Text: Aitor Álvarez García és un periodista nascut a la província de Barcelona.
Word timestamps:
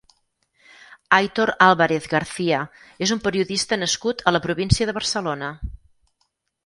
Aitor 1.17 1.51
Álvarez 1.65 2.07
García 2.13 2.63
és 3.09 3.13
un 3.17 3.21
periodista 3.27 3.79
nascut 3.83 4.25
a 4.25 4.35
la 4.37 4.43
província 4.47 4.89
de 4.93 4.97
Barcelona. 5.01 5.53